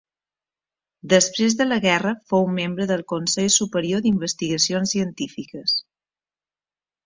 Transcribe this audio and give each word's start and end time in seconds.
Després 1.13 1.55
de 1.59 1.67
la 1.67 1.77
guerra 1.83 2.13
fou 2.33 2.49
membre 2.55 2.89
del 2.93 3.05
Consell 3.15 3.53
Superior 3.59 4.03
d'Investigacions 4.07 4.97
Científiques. 4.99 5.81